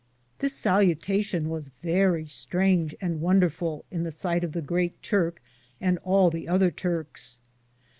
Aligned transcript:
This 0.39 0.55
salutation 0.55 1.47
was 1.47 1.69
verrie 1.83 2.25
strange 2.25 2.95
and 3.01 3.21
wonderfuU 3.21 3.83
in 3.91 4.01
the 4.01 4.09
sighte 4.09 4.41
of 4.41 4.53
the 4.53 4.61
Great 4.63 4.99
Turke 5.03 5.39
and 5.79 5.99
all 5.99 6.33
other 6.49 6.71
Turkes. 6.71 7.39